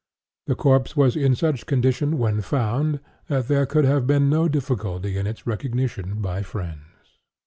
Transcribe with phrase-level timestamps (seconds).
[0.47, 5.15] The corpse was in such condition when found, that there could have been no difficulty
[5.15, 7.19] in its recognition by friends.